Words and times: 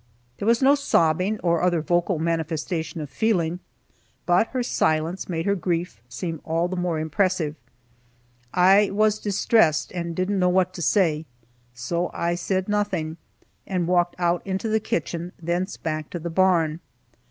There 0.39 0.47
was 0.47 0.63
no 0.63 0.73
sobbing, 0.73 1.39
or 1.41 1.61
other 1.61 1.79
vocal 1.83 2.17
manifestation 2.17 3.01
of 3.01 3.09
feeling, 3.11 3.59
but 4.25 4.47
her 4.47 4.63
silence 4.63 5.29
made 5.29 5.45
her 5.45 5.53
grief 5.53 6.01
seem 6.09 6.41
all 6.43 6.67
the 6.67 6.75
more 6.75 6.97
impressive. 6.97 7.55
I 8.51 8.89
was 8.89 9.19
distressed, 9.19 9.91
and 9.91 10.15
didn't 10.15 10.39
know 10.39 10.49
what 10.49 10.73
to 10.73 10.81
say, 10.81 11.27
so 11.75 12.09
I 12.15 12.33
said 12.33 12.67
nothing, 12.67 13.17
and 13.67 13.85
walked 13.87 14.15
out 14.17 14.41
into 14.43 14.69
the 14.69 14.79
kitchen, 14.79 15.33
thence 15.39 15.77
back 15.77 16.09
to 16.09 16.19
the 16.19 16.31
barn. 16.31 16.79